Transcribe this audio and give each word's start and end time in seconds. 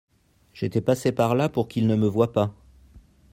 J'étais 0.55 0.81
passé 0.81 1.11
par 1.11 1.35
là 1.35 1.47
pour 1.47 1.67
qu'il 1.67 1.85
ne 1.85 1.95
me 1.95 2.07
voit 2.07 2.33
pas. 2.33 2.55